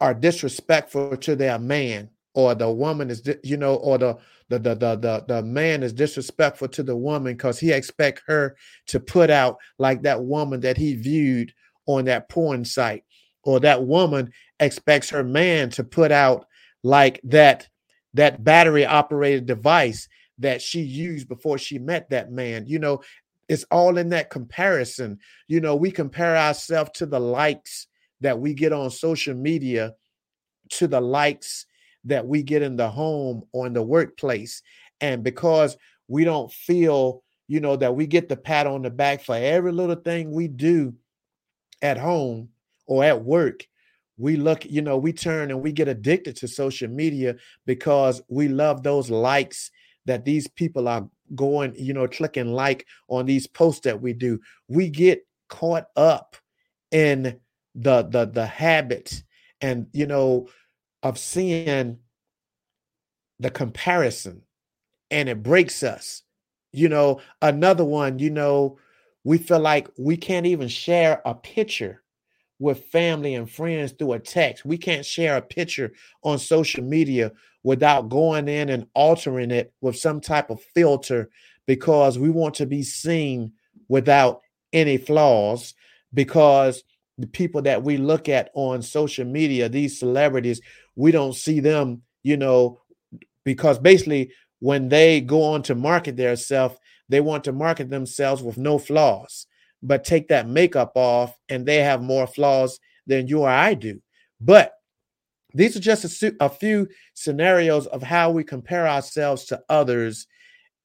are 0.00 0.14
disrespectful 0.14 1.16
to 1.16 1.34
their 1.34 1.58
man 1.58 2.10
or 2.34 2.54
the 2.54 2.70
woman 2.70 3.10
is 3.10 3.26
you 3.42 3.56
know 3.56 3.76
or 3.76 3.96
the 3.96 4.16
the 4.50 4.58
the 4.58 4.74
the 4.74 4.96
the, 4.96 5.24
the 5.28 5.42
man 5.42 5.82
is 5.82 5.92
disrespectful 5.92 6.68
to 6.68 6.82
the 6.82 6.96
woman 6.96 7.32
because 7.32 7.58
he 7.58 7.72
expect 7.72 8.22
her 8.26 8.56
to 8.86 9.00
put 9.00 9.30
out 9.30 9.56
like 9.78 10.02
that 10.02 10.22
woman 10.22 10.60
that 10.60 10.76
he 10.76 10.94
viewed 10.94 11.52
on 11.86 12.04
that 12.04 12.28
porn 12.28 12.64
site 12.64 13.04
or 13.44 13.60
that 13.60 13.84
woman 13.84 14.30
expects 14.60 15.10
her 15.10 15.24
man 15.24 15.70
to 15.70 15.82
put 15.84 16.12
out 16.12 16.46
like 16.82 17.20
that 17.24 17.68
that 18.12 18.44
battery 18.44 18.84
operated 18.84 19.46
device 19.46 20.08
that 20.38 20.60
she 20.60 20.80
used 20.80 21.28
before 21.28 21.56
she 21.56 21.78
met 21.78 22.10
that 22.10 22.30
man 22.30 22.66
you 22.66 22.78
know 22.78 23.00
it's 23.48 23.64
all 23.70 23.98
in 23.98 24.10
that 24.10 24.30
comparison. 24.30 25.18
You 25.48 25.60
know 25.60 25.76
we 25.76 25.90
compare 25.90 26.36
ourselves 26.36 26.90
to 26.94 27.06
the 27.06 27.20
likes 27.20 27.86
that 28.20 28.38
we 28.38 28.54
get 28.54 28.72
on 28.72 28.90
social 28.90 29.34
media 29.34 29.94
to 30.70 30.86
the 30.86 31.00
likes 31.00 31.66
that 32.04 32.26
we 32.26 32.42
get 32.42 32.62
in 32.62 32.76
the 32.76 32.88
home 32.88 33.44
or 33.52 33.66
in 33.66 33.72
the 33.72 33.82
workplace. 33.82 34.62
And 35.00 35.22
because 35.22 35.76
we 36.08 36.24
don't 36.24 36.52
feel 36.52 37.22
you 37.46 37.60
know 37.60 37.76
that 37.76 37.94
we 37.94 38.06
get 38.06 38.28
the 38.28 38.36
pat 38.36 38.66
on 38.66 38.82
the 38.82 38.90
back 38.90 39.22
for 39.22 39.34
every 39.36 39.72
little 39.72 39.96
thing 39.96 40.30
we 40.30 40.48
do 40.48 40.94
at 41.82 41.98
home 41.98 42.48
or 42.86 43.04
at 43.04 43.22
work 43.22 43.66
we 44.16 44.36
look 44.36 44.64
you 44.64 44.80
know 44.80 44.96
we 44.96 45.12
turn 45.12 45.50
and 45.50 45.62
we 45.62 45.72
get 45.72 45.88
addicted 45.88 46.36
to 46.36 46.48
social 46.48 46.88
media 46.88 47.34
because 47.66 48.22
we 48.28 48.48
love 48.48 48.82
those 48.82 49.10
likes 49.10 49.70
that 50.06 50.24
these 50.24 50.46
people 50.48 50.88
are 50.88 51.08
going 51.34 51.74
you 51.76 51.92
know 51.94 52.06
clicking 52.06 52.52
like 52.52 52.86
on 53.08 53.26
these 53.26 53.46
posts 53.46 53.82
that 53.82 54.00
we 54.00 54.12
do. 54.12 54.40
We 54.68 54.88
get 54.88 55.26
caught 55.48 55.86
up 55.96 56.36
in 56.90 57.40
the 57.74 58.02
the 58.02 58.26
the 58.26 58.46
habit 58.46 59.22
and 59.60 59.86
you 59.92 60.06
know 60.06 60.48
of 61.02 61.18
seeing 61.18 61.98
the 63.40 63.50
comparison 63.50 64.42
and 65.10 65.28
it 65.28 65.42
breaks 65.42 65.82
us. 65.82 66.22
You 66.72 66.88
know 66.88 67.20
another 67.40 67.84
one 67.84 68.18
you 68.18 68.30
know 68.30 68.78
we 69.24 69.38
feel 69.38 69.60
like 69.60 69.88
we 69.96 70.16
can't 70.16 70.46
even 70.46 70.68
share 70.68 71.22
a 71.24 71.34
picture 71.34 72.03
with 72.58 72.86
family 72.86 73.34
and 73.34 73.50
friends 73.50 73.92
through 73.92 74.12
a 74.12 74.18
text. 74.18 74.64
We 74.64 74.78
can't 74.78 75.04
share 75.04 75.36
a 75.36 75.42
picture 75.42 75.92
on 76.22 76.38
social 76.38 76.84
media 76.84 77.32
without 77.62 78.08
going 78.08 78.48
in 78.48 78.68
and 78.68 78.86
altering 78.94 79.50
it 79.50 79.72
with 79.80 79.96
some 79.96 80.20
type 80.20 80.50
of 80.50 80.62
filter 80.74 81.30
because 81.66 82.18
we 82.18 82.30
want 82.30 82.54
to 82.54 82.66
be 82.66 82.82
seen 82.82 83.52
without 83.88 84.42
any 84.72 84.98
flaws. 84.98 85.74
Because 86.12 86.84
the 87.18 87.26
people 87.26 87.62
that 87.62 87.82
we 87.82 87.96
look 87.96 88.28
at 88.28 88.50
on 88.54 88.82
social 88.82 89.24
media, 89.24 89.68
these 89.68 89.98
celebrities, 89.98 90.60
we 90.94 91.10
don't 91.10 91.34
see 91.34 91.60
them, 91.60 92.02
you 92.22 92.36
know, 92.36 92.80
because 93.44 93.78
basically 93.78 94.30
when 94.60 94.88
they 94.88 95.20
go 95.20 95.42
on 95.42 95.62
to 95.62 95.74
market 95.74 96.16
their 96.16 96.36
self, 96.36 96.78
they 97.08 97.20
want 97.20 97.44
to 97.44 97.52
market 97.52 97.90
themselves 97.90 98.42
with 98.42 98.56
no 98.56 98.78
flaws 98.78 99.46
but 99.84 100.02
take 100.02 100.28
that 100.28 100.48
makeup 100.48 100.92
off 100.94 101.38
and 101.48 101.64
they 101.64 101.76
have 101.76 102.02
more 102.02 102.26
flaws 102.26 102.80
than 103.06 103.28
you 103.28 103.40
or 103.40 103.48
I 103.48 103.74
do. 103.74 104.00
But 104.40 104.72
these 105.52 105.76
are 105.76 105.80
just 105.80 106.22
a, 106.22 106.34
a, 106.40 106.48
few 106.48 106.88
scenarios 107.12 107.86
of 107.86 108.02
how 108.02 108.30
we 108.30 108.42
compare 108.42 108.88
ourselves 108.88 109.44
to 109.44 109.62
others. 109.68 110.26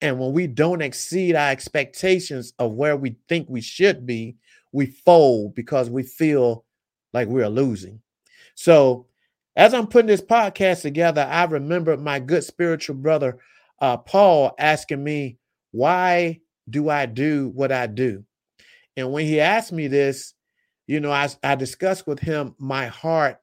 And 0.02 0.20
when 0.20 0.34
we 0.34 0.48
don't 0.48 0.82
exceed 0.82 1.36
our 1.36 1.50
expectations 1.50 2.54
of 2.60 2.74
where 2.74 2.98
we 2.98 3.16
think 3.28 3.48
we 3.50 3.62
should 3.62 4.06
be, 4.06 4.36
we 4.72 4.86
fold 4.88 5.56
because 5.56 5.90
we 5.90 6.04
feel 6.04 6.66
like 7.14 7.28
we're 7.28 7.48
losing. 7.48 8.02
So, 8.54 9.08
as 9.56 9.74
I'm 9.74 9.88
putting 9.88 10.08
this 10.08 10.22
podcast 10.22 10.84
together, 10.84 11.28
I 11.30 11.44
remember 11.46 11.98
my 11.98 12.20
good 12.20 12.44
spiritual 12.44 12.96
brother, 12.96 13.40
uh, 13.80 13.98
Paul, 13.98 14.54
asking 14.60 15.04
me, 15.04 15.38
Why 15.72 16.42
do 16.70 16.90
I 16.90 17.08
do 17.08 17.50
what 17.50 17.72
I 17.72 17.88
do? 17.88 18.24
And 19.00 19.12
when 19.12 19.26
he 19.26 19.40
asked 19.40 19.72
me 19.72 19.88
this, 19.88 20.34
you 20.88 21.00
know, 21.00 21.12
I, 21.12 21.30
I 21.44 21.56
discussed 21.56 22.08
with 22.08 22.20
him 22.20 22.56
my 22.58 22.88
heart 22.88 23.38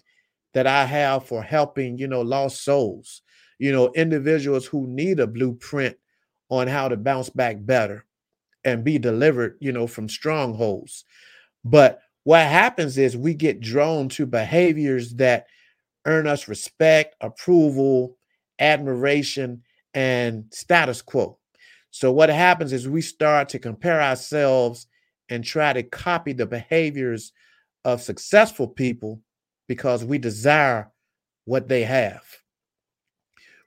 that 0.55 0.67
I 0.67 0.85
have 0.85 1.27
for 1.27 1.43
helping, 1.43 1.99
you 1.99 2.09
know, 2.09 2.23
lost 2.23 2.65
souls, 2.65 3.23
you 3.59 3.73
know, 3.73 3.93
individuals 3.95 4.67
who 4.67 4.87
need 4.87 5.21
a 5.21 5.27
blueprint 5.27 5.97
on 6.49 6.67
how 6.67 6.89
to 6.89 6.97
bounce 6.97 7.31
back 7.31 7.57
better 7.61 8.05
and 8.65 8.85
be 8.85 8.99
delivered, 8.99 9.57
you 9.61 9.73
know, 9.73 9.87
from 9.87 10.09
strongholds. 10.09 11.05
But 11.65 12.01
what 12.25 12.43
happens 12.47 12.99
is 12.99 13.17
we 13.17 13.35
get 13.35 13.61
drawn 13.61 14.09
to 14.11 14.27
behaviors 14.27 15.15
that 15.15 15.47
earn 16.05 16.27
us 16.27 16.49
respect, 16.49 17.15
approval, 17.21 18.17
admiration, 18.59 19.63
and 19.95 20.45
status 20.51 21.03
quo. 21.03 21.39
So 21.91 22.13
what 22.13 22.29
happens 22.29 22.73
is 22.73 22.89
we 22.89 23.03
start 23.03 23.49
to 23.51 23.59
compare 23.59 24.03
ourselves 24.03 24.87
and 25.29 25.45
try 25.45 25.73
to 25.73 25.83
copy 25.83 26.33
the 26.33 26.47
behaviors 26.47 27.33
of 27.85 28.03
successful 28.03 28.69
people 28.69 29.21
because 29.69 30.05
we 30.05 30.19
desire 30.19 30.91
what 31.45 31.69
they 31.69 31.85
have. 31.85 32.25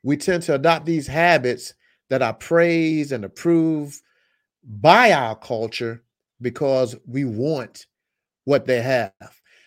We 0.03 0.17
tend 0.17 0.43
to 0.43 0.55
adopt 0.55 0.85
these 0.85 1.07
habits 1.07 1.73
that 2.09 2.21
are 2.21 2.33
praised 2.33 3.11
and 3.11 3.25
approved 3.25 4.01
by 4.63 5.11
our 5.11 5.35
culture 5.35 6.03
because 6.41 6.95
we 7.05 7.25
want 7.25 7.85
what 8.45 8.65
they 8.65 8.81
have. 8.81 9.11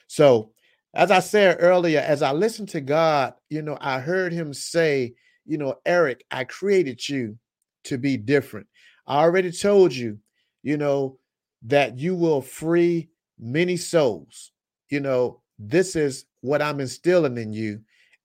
So, 0.06 0.52
as 0.94 1.10
I 1.10 1.20
said 1.20 1.56
earlier, 1.60 2.00
as 2.00 2.20
I 2.20 2.32
listened 2.32 2.68
to 2.70 2.80
God, 2.80 3.34
you 3.48 3.62
know, 3.62 3.78
I 3.80 3.98
heard 4.00 4.32
him 4.32 4.52
say, 4.52 5.14
you 5.46 5.56
know, 5.56 5.76
Eric, 5.86 6.24
I 6.30 6.44
created 6.44 7.08
you 7.08 7.38
to 7.84 7.96
be 7.96 8.16
different. 8.18 8.66
I 9.06 9.20
already 9.22 9.50
told 9.52 9.94
you, 9.94 10.18
you 10.62 10.76
know, 10.76 11.18
that 11.62 11.96
you 11.98 12.14
will 12.14 12.42
free 12.42 13.08
many 13.38 13.76
souls. 13.76 14.52
you 14.90 15.00
know, 15.00 15.40
this 15.58 15.96
is 15.96 16.26
what 16.42 16.60
I'm 16.60 16.80
instilling 16.80 17.38
in 17.38 17.52
you, 17.52 17.80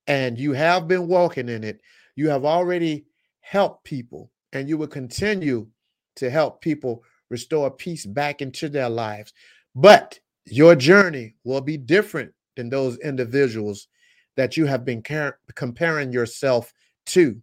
and 0.06 0.38
you 0.38 0.52
have 0.52 0.86
been 0.86 1.08
walking 1.08 1.48
in 1.48 1.64
it. 1.64 1.80
You 2.14 2.28
have 2.28 2.44
already 2.44 3.06
helped 3.40 3.84
people, 3.84 4.30
and 4.52 4.68
you 4.68 4.76
will 4.76 4.88
continue 4.88 5.66
to 6.16 6.28
help 6.28 6.60
people 6.60 7.02
restore 7.30 7.70
peace 7.70 8.04
back 8.04 8.42
into 8.42 8.68
their 8.68 8.90
lives. 8.90 9.32
But 9.74 10.18
your 10.44 10.74
journey 10.74 11.36
will 11.44 11.60
be 11.60 11.76
different 11.76 12.32
than 12.56 12.68
those 12.68 12.98
individuals 12.98 13.88
that 14.36 14.56
you 14.56 14.66
have 14.66 14.84
been 14.84 15.02
car- 15.02 15.38
comparing 15.54 16.12
yourself 16.12 16.72
to. 17.06 17.40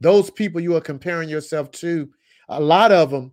Those 0.00 0.30
people 0.30 0.60
you 0.60 0.76
are 0.76 0.80
comparing 0.82 1.28
yourself 1.28 1.70
to, 1.72 2.10
a 2.48 2.60
lot 2.60 2.92
of 2.92 3.10
them 3.10 3.32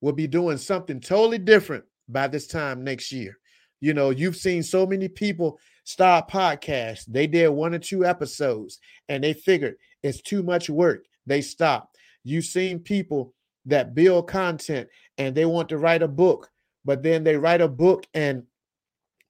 will 0.00 0.12
be 0.12 0.26
doing 0.26 0.58
something 0.58 1.00
totally 1.00 1.38
different 1.38 1.84
by 2.08 2.28
this 2.28 2.46
time 2.46 2.84
next 2.84 3.12
year. 3.12 3.38
You 3.80 3.94
know, 3.94 4.10
you've 4.10 4.36
seen 4.36 4.62
so 4.62 4.86
many 4.86 5.08
people 5.08 5.58
start 5.84 6.28
podcasts. 6.28 7.04
They 7.06 7.26
did 7.26 7.48
one 7.48 7.74
or 7.74 7.78
two 7.78 8.04
episodes 8.04 8.80
and 9.08 9.22
they 9.22 9.32
figured 9.32 9.76
it's 10.02 10.22
too 10.22 10.42
much 10.42 10.70
work. 10.70 11.04
They 11.26 11.40
stopped. 11.40 11.96
You've 12.24 12.44
seen 12.44 12.78
people 12.78 13.34
that 13.66 13.94
build 13.94 14.28
content 14.28 14.88
and 15.18 15.34
they 15.34 15.44
want 15.44 15.68
to 15.68 15.78
write 15.78 16.02
a 16.02 16.08
book, 16.08 16.50
but 16.84 17.02
then 17.02 17.24
they 17.24 17.36
write 17.36 17.60
a 17.60 17.68
book 17.68 18.06
and 18.14 18.44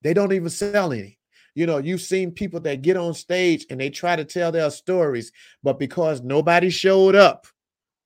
they 0.02 0.14
don't 0.14 0.32
even 0.32 0.50
sell 0.50 0.92
any. 0.92 1.18
You 1.54 1.66
know, 1.66 1.78
you've 1.78 2.02
seen 2.02 2.32
people 2.32 2.61
that 2.61 2.82
get 2.82 2.99
on 2.99 3.14
stage 3.14 3.66
and 3.70 3.80
they 3.80 3.88
try 3.88 4.14
to 4.14 4.25
tell 4.25 4.52
their 4.52 4.70
stories, 4.70 5.32
but 5.62 5.78
because 5.78 6.20
nobody 6.20 6.68
showed 6.68 7.14
up 7.14 7.46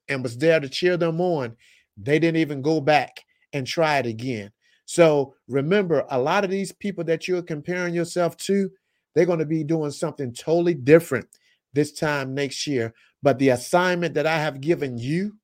and 0.09 0.23
was 0.23 0.39
there 0.39 0.61
to 0.61 0.69
cheer 0.69 0.97
them 0.97 1.21
on, 1.21 1.57
they 1.97 2.19
didn't 2.19 2.39
even 2.39 2.63
go 2.63 2.81
back 2.81 3.21
and 3.53 3.67
try 3.67 3.99
it 3.99 4.07
again. 4.07 4.51
So 4.87 5.35
remember, 5.49 6.05
a 6.11 6.19
lot 6.19 6.45
of 6.45 6.51
these 6.51 6.73
people 6.73 7.05
that 7.05 7.29
you're 7.29 7.43
comparing 7.43 7.95
yourself 7.95 8.37
to, 8.39 8.71
they're 9.15 9.27
going 9.27 9.39
to 9.39 9.45
be 9.45 9.65
doing 9.65 9.91
something 9.91 10.33
totally 10.33 10.75
different 10.75 11.27
this 11.73 11.93
time 11.93 12.35
next 12.35 12.67
year. 12.67 12.95
But 13.23 13.39
the 13.39 13.51
assignment 13.51 14.15
that 14.15 14.27
I 14.27 14.39
have 14.39 14.61
given 14.61 14.99
you 14.99 15.37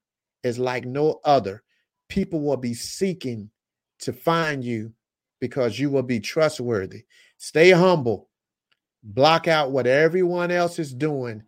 is 0.43 0.59
like 0.59 0.85
no 0.85 1.21
other. 1.25 1.63
People 2.09 2.41
will 2.41 2.57
be 2.57 2.75
seeking 2.75 3.51
to 4.01 4.13
find 4.13 4.65
you 4.65 4.93
because 5.41 5.79
you 5.79 5.91
will 5.91 6.03
be 6.03 6.21
trustworthy. 6.21 7.05
Stay 7.39 7.71
humble, 7.71 8.29
block 9.03 9.47
out 9.47 9.71
what 9.71 9.87
everyone 9.87 10.51
else 10.51 10.79
is 10.79 10.95
doing, 10.95 11.43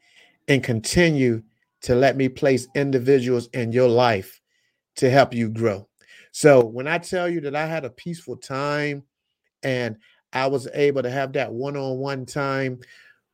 and 0.49 0.63
continue 0.63 1.43
to 1.83 1.95
let 1.95 2.17
me 2.17 2.29
place 2.29 2.67
individuals 2.75 3.49
in 3.55 3.73
your 3.73 3.89
life 3.89 4.41
to 4.99 5.11
help 5.11 5.35
you 5.35 5.49
grow. 5.49 5.89
So 6.33 6.65
when 6.65 6.87
I 6.87 6.99
tell 6.99 7.29
you 7.29 7.41
that 7.43 7.57
I 7.57 7.67
had 7.67 7.85
a 7.85 7.91
peaceful 7.91 8.37
time 8.37 9.05
and 9.63 9.97
I 10.33 10.47
was 10.49 10.69
able 10.75 11.03
to 11.03 11.11
have 11.11 11.33
that 11.33 11.53
one 11.53 11.77
on 11.77 11.99
one 11.99 12.27
time 12.27 12.81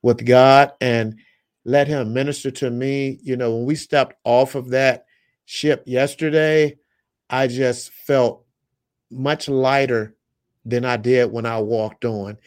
with 0.03 0.25
God 0.25 0.73
and 0.81 1.19
let 1.65 1.89
Him 1.89 2.13
minister 2.13 2.51
to 2.53 2.71
me, 2.71 3.19
you 3.23 3.37
know, 3.37 3.57
when 3.57 3.67
we 3.67 3.75
stepped 3.75 4.15
off 4.25 4.55
of 4.55 4.71
that 4.71 5.07
ship 5.47 5.83
yesterday, 5.87 6.79
I 7.29 7.49
just 7.49 7.91
felt 7.91 8.45
much 9.11 9.49
lighter 9.49 10.15
than 10.65 10.85
I 10.85 10.97
did 10.97 11.31
when 11.33 11.47
I 11.47 11.61
walked 11.61 12.05
on. 12.05 12.39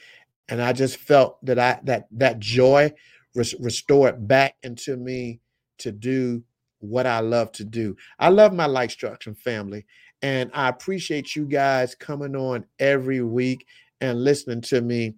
And 0.49 0.61
I 0.61 0.73
just 0.73 0.97
felt 0.97 1.43
that 1.45 1.59
I 1.59 1.79
that 1.83 2.07
that 2.11 2.39
joy 2.39 2.93
res- 3.35 3.55
restored 3.59 4.27
back 4.27 4.55
into 4.63 4.95
me 4.95 5.41
to 5.79 5.91
do 5.91 6.43
what 6.79 7.07
I 7.07 7.19
love 7.19 7.51
to 7.53 7.63
do. 7.63 7.95
I 8.19 8.29
love 8.29 8.53
my 8.53 8.67
LifeStruction 8.67 9.37
family. 9.37 9.85
And 10.21 10.49
I 10.53 10.69
appreciate 10.69 11.35
you 11.35 11.45
guys 11.45 11.95
coming 11.95 12.35
on 12.35 12.65
every 12.79 13.21
week 13.21 13.65
and 14.01 14.23
listening 14.23 14.61
to 14.61 14.81
me. 14.81 15.15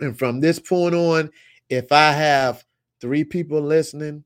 And 0.00 0.18
from 0.18 0.40
this 0.40 0.58
point 0.58 0.94
on, 0.94 1.30
if 1.68 1.92
I 1.92 2.12
have 2.12 2.64
three 3.00 3.24
people 3.24 3.60
listening, 3.60 4.24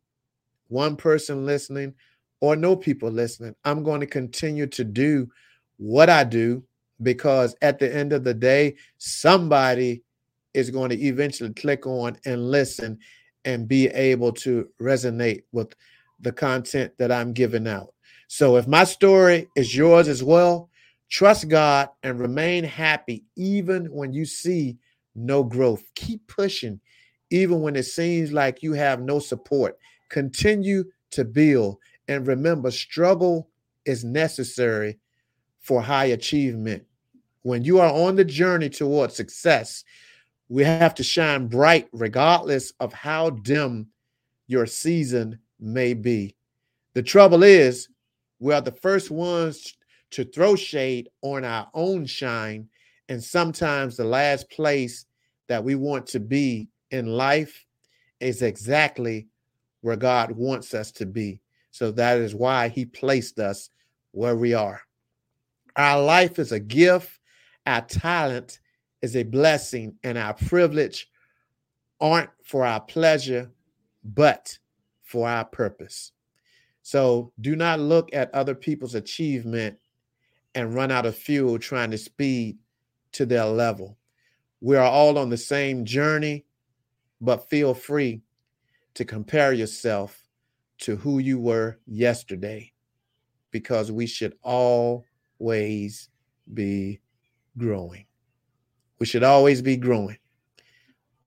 one 0.68 0.96
person 0.96 1.46
listening, 1.46 1.94
or 2.40 2.57
no 2.57 2.76
people 2.76 3.11
listening, 3.11 3.55
I'm 3.64 3.83
going 3.83 4.00
to 4.00 4.07
continue 4.07 4.66
to 4.68 4.85
do 4.85 5.29
what 5.79 6.09
I 6.09 6.24
do 6.24 6.62
because 7.02 7.55
at 7.62 7.79
the 7.79 7.94
end 7.94 8.12
of 8.12 8.24
the 8.24 8.35
day, 8.35 8.76
somebody 8.98 10.02
is 10.55 10.70
going 10.70 10.90
to 10.90 11.00
eventually 11.00 11.52
click 11.52 11.87
on 11.87 12.16
and 12.24 12.50
listen 12.50 12.98
and 13.44 13.68
be 13.68 13.88
able 13.88 14.33
to 14.33 14.68
resonate 14.81 15.42
with 15.52 15.74
the 16.20 16.33
content 16.33 16.92
that 16.98 17.12
I'm 17.12 17.33
giving 17.33 17.66
out. 17.66 17.92
So 18.29 18.57
if 18.57 18.66
my 18.66 18.85
story 18.85 19.48
is 19.57 19.76
yours 19.76 20.09
as 20.09 20.22
well, 20.22 20.70
trust 21.09 21.48
God 21.48 21.88
and 22.02 22.18
remain 22.18 22.64
happy 22.64 23.24
even 23.37 23.87
when 23.87 24.12
you 24.12 24.24
see 24.24 24.76
no 25.14 25.42
growth. 25.44 25.85
Keep 25.94 26.26
pushing 26.26 26.81
even 27.31 27.61
when 27.61 27.76
it 27.76 27.85
seems 27.85 28.33
like 28.33 28.62
you 28.62 28.72
have 28.72 29.00
no 29.00 29.18
support. 29.18 29.79
Continue 30.09 30.85
to 31.11 31.24
build 31.24 31.79
and 32.09 32.26
remember 32.26 32.70
struggle 32.70 33.48
is 33.85 34.05
necessary 34.05 34.98
for 35.61 35.83
high 35.83 36.07
achievement. 36.07 36.85
When 37.42 37.62
you 37.64 37.81
are 37.81 37.92
on 37.92 38.16
the 38.16 38.24
journey 38.24 38.68
towards 38.68 39.14
success, 39.14 39.85
we 40.48 40.62
have 40.64 40.94
to 40.96 41.02
shine 41.02 41.48
bright 41.48 41.88
regardless 41.92 42.72
of 42.81 42.92
how 42.92 43.31
dim 43.31 43.88
your 44.46 44.66
season 44.66 45.38
may 45.60 45.94
be. 45.94 46.34
The 46.94 47.02
trouble 47.02 47.42
is, 47.42 47.88
we 48.38 48.52
are 48.54 48.60
the 48.60 48.72
first 48.72 49.10
ones 49.10 49.76
to 50.10 50.24
throw 50.24 50.56
shade 50.56 51.08
on 51.22 51.44
our 51.44 51.68
own 51.74 52.06
shine, 52.06 52.68
and 53.08 53.22
sometimes 53.22 53.96
the 53.96 54.04
last 54.04 54.50
place 54.50 55.06
that 55.48 55.62
we 55.62 55.74
want 55.74 56.06
to 56.08 56.20
be 56.20 56.68
in 56.90 57.06
life 57.06 57.64
is 58.20 58.42
exactly 58.42 59.28
where 59.80 59.96
God 59.96 60.32
wants 60.32 60.74
us 60.74 60.90
to 60.92 61.06
be. 61.06 61.40
So 61.70 61.90
that 61.92 62.18
is 62.18 62.34
why 62.34 62.68
He 62.68 62.84
placed 62.84 63.38
us 63.38 63.70
where 64.12 64.36
we 64.36 64.54
are. 64.54 64.80
Our 65.76 66.02
life 66.02 66.38
is 66.38 66.52
a 66.52 66.60
gift, 66.60 67.20
our 67.66 67.82
talent 67.82 68.60
is 69.02 69.16
a 69.16 69.22
blessing, 69.22 69.96
and 70.02 70.16
our 70.16 70.34
privilege 70.34 71.08
aren't 72.00 72.30
for 72.44 72.64
our 72.64 72.80
pleasure, 72.80 73.50
but 74.02 74.58
for 75.06 75.28
our 75.28 75.44
purpose. 75.44 76.12
So 76.82 77.32
do 77.40 77.56
not 77.56 77.80
look 77.80 78.10
at 78.12 78.34
other 78.34 78.54
people's 78.54 78.94
achievement 78.96 79.78
and 80.54 80.74
run 80.74 80.90
out 80.90 81.06
of 81.06 81.16
fuel 81.16 81.58
trying 81.58 81.92
to 81.92 81.98
speed 81.98 82.58
to 83.12 83.24
their 83.24 83.46
level. 83.46 83.96
We 84.60 84.76
are 84.76 84.84
all 84.84 85.16
on 85.16 85.30
the 85.30 85.36
same 85.36 85.84
journey, 85.84 86.44
but 87.20 87.48
feel 87.48 87.72
free 87.72 88.22
to 88.94 89.04
compare 89.04 89.52
yourself 89.52 90.20
to 90.78 90.96
who 90.96 91.18
you 91.18 91.38
were 91.38 91.78
yesterday 91.86 92.72
because 93.50 93.92
we 93.92 94.06
should 94.06 94.36
always 94.42 96.08
be 96.52 97.00
growing. 97.56 98.06
We 98.98 99.06
should 99.06 99.22
always 99.22 99.62
be 99.62 99.76
growing. 99.76 100.18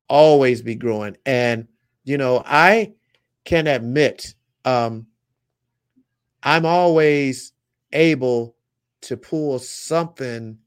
Always 0.09 0.61
be 0.61 0.75
growing. 0.75 1.15
And, 1.25 1.67
you 2.03 2.17
know, 2.17 2.43
I 2.45 2.93
can 3.49 3.65
admit 3.65 4.35
um, 4.63 5.07
I'm 6.43 6.67
always 6.67 7.51
able 7.91 8.55
to 9.01 9.17
pull 9.17 9.57
something 9.57 10.59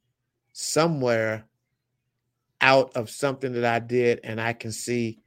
somewhere 0.53 1.45
out 2.61 2.91
of 2.97 3.09
something 3.09 3.53
that 3.53 3.65
I 3.65 3.79
did, 3.79 4.19
and 4.25 4.41
I 4.41 4.53
can 4.53 4.73
see 4.73 5.21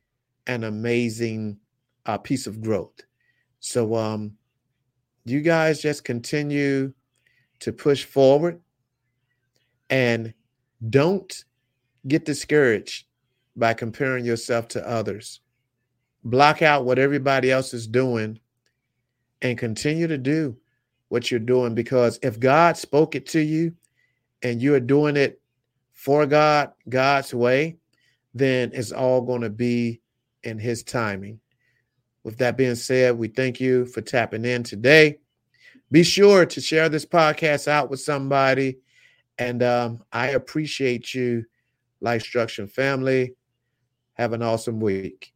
an 0.47 0.65
amazing 0.65 1.57
uh, 2.05 2.17
piece 2.17 2.45
of 2.45 2.61
growth. 2.61 2.99
So, 3.61 3.95
um, 3.95 4.33
you 5.23 5.39
guys 5.39 5.81
just 5.81 6.03
continue 6.03 6.91
to 7.61 7.71
push 7.71 8.03
forward 8.03 8.59
and 9.89 10.33
don't 10.89 11.45
get 12.05 12.25
discouraged 12.25 13.05
by 13.55 13.73
comparing 13.73 14.25
yourself 14.25 14.67
to 14.69 14.85
others. 14.85 15.39
Block 16.25 16.61
out 16.61 16.85
what 16.85 16.99
everybody 16.99 17.51
else 17.51 17.73
is 17.73 17.87
doing 17.87 18.39
and 19.41 19.57
continue 19.57 20.07
to 20.07 20.17
do 20.17 20.57
what 21.09 21.29
you're 21.29 21.39
doing 21.39 21.75
because 21.75 22.19
if 22.23 22.39
God 22.39 22.77
spoke 22.77 23.15
it 23.15 23.27
to 23.27 23.39
you 23.39 23.75
and 24.41 24.61
you're 24.61 24.79
doing 24.79 25.15
it 25.17 25.39
for 25.93 26.25
God, 26.25 26.71
God's 26.89 27.33
way, 27.33 27.77
then 28.33 28.71
it's 28.73 28.91
all 28.91 29.21
going 29.21 29.41
to 29.41 29.49
be 29.49 30.01
in 30.43 30.57
His 30.57 30.83
timing. 30.83 31.39
With 32.23 32.39
that 32.39 32.57
being 32.57 32.75
said, 32.75 33.17
we 33.17 33.27
thank 33.27 33.59
you 33.59 33.85
for 33.85 34.01
tapping 34.01 34.45
in 34.45 34.63
today. 34.63 35.19
Be 35.91 36.03
sure 36.03 36.45
to 36.47 36.59
share 36.59 36.89
this 36.89 37.05
podcast 37.05 37.67
out 37.67 37.91
with 37.91 37.99
somebody. 37.99 38.79
And 39.37 39.61
um, 39.61 40.03
I 40.11 40.29
appreciate 40.29 41.13
you, 41.13 41.45
LifeStruction 42.03 42.69
family. 42.69 43.35
Have 44.13 44.33
an 44.33 44.41
awesome 44.41 44.79
week. 44.79 45.34